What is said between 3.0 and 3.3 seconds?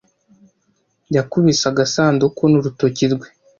rwe.